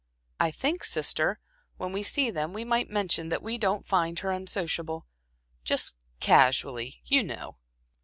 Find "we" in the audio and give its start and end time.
1.91-2.01, 2.53-2.65, 3.43-3.59